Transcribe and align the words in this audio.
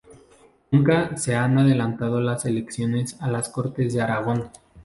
Nunca 0.71 1.15
se 1.15 1.35
han 1.35 1.59
adelantado 1.59 2.21
las 2.21 2.45
elecciones 2.45 3.21
a 3.21 3.27
las 3.29 3.49
Cortes 3.49 3.93
de 3.93 4.01
Aragón. 4.01 4.49